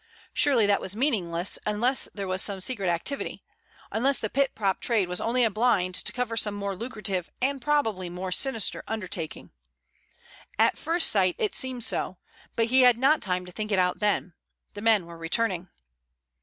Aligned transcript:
Surely 0.33 0.65
that 0.65 0.81
was 0.81 0.95
meaningless 0.95 1.59
unless 1.63 2.09
there 2.11 2.27
was 2.27 2.41
some 2.41 2.59
secret 2.59 2.87
activity—unless 2.89 4.17
the 4.17 4.31
pit 4.31 4.55
prop 4.55 4.79
trade 4.79 5.07
was 5.07 5.21
only 5.21 5.43
a 5.43 5.49
blind 5.51 5.93
to 5.93 6.11
cover 6.11 6.35
some 6.35 6.55
more 6.55 6.75
lucrative 6.75 7.29
and 7.39 7.61
probably 7.61 8.09
more 8.09 8.31
sinister 8.31 8.83
undertaking? 8.87 9.51
At 10.57 10.75
first 10.75 11.11
sight 11.11 11.35
it 11.37 11.53
seemed 11.53 11.83
so, 11.83 12.17
but 12.55 12.65
he 12.71 12.81
had 12.81 12.97
not 12.97 13.21
time 13.21 13.45
to 13.45 13.51
think 13.51 13.71
it 13.71 13.77
out 13.77 13.99
then. 13.99 14.33
The 14.73 14.81
men 14.81 15.05
were 15.05 15.19
returning. 15.19 15.69